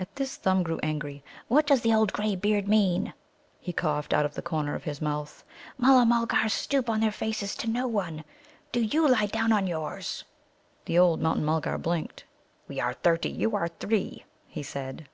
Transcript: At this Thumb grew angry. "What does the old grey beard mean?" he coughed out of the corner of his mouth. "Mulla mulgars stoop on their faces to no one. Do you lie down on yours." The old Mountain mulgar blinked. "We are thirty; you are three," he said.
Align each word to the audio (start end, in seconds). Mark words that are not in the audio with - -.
At 0.00 0.16
this 0.16 0.34
Thumb 0.36 0.64
grew 0.64 0.80
angry. 0.82 1.22
"What 1.46 1.64
does 1.64 1.82
the 1.82 1.94
old 1.94 2.12
grey 2.12 2.34
beard 2.34 2.66
mean?" 2.66 3.14
he 3.60 3.72
coughed 3.72 4.12
out 4.12 4.24
of 4.26 4.34
the 4.34 4.42
corner 4.42 4.74
of 4.74 4.82
his 4.82 5.00
mouth. 5.00 5.44
"Mulla 5.78 6.04
mulgars 6.04 6.52
stoop 6.54 6.90
on 6.90 6.98
their 6.98 7.12
faces 7.12 7.54
to 7.54 7.70
no 7.70 7.86
one. 7.86 8.24
Do 8.72 8.80
you 8.80 9.06
lie 9.08 9.26
down 9.26 9.52
on 9.52 9.68
yours." 9.68 10.24
The 10.86 10.98
old 10.98 11.20
Mountain 11.20 11.44
mulgar 11.44 11.78
blinked. 11.78 12.24
"We 12.66 12.80
are 12.80 12.94
thirty; 12.94 13.30
you 13.30 13.54
are 13.54 13.68
three," 13.68 14.24
he 14.48 14.64
said. 14.64 15.06